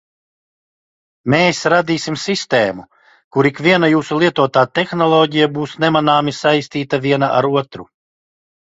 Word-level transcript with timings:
Mēs 1.33 1.59
radīsim 1.73 2.17
sistēmu, 2.21 2.87
kur 3.37 3.51
ikviena 3.51 3.91
jūsu 3.93 4.19
lietotā 4.25 4.67
tehnoloģija 4.81 5.53
būs 5.61 5.79
nemanāmi 5.87 6.37
saistīta 6.43 7.05
viena 7.09 7.35
ar 7.41 7.55
otru. 7.59 7.91